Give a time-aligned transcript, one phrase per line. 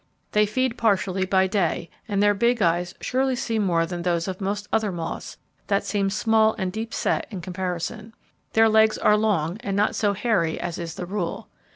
[0.31, 4.41] They feed partially by day, and their big eyes surely see more than those of
[4.41, 8.15] most other moths, that seem small and deepset in comparison.
[8.53, 11.49] Their legs are long, and not so hairy as is the rule.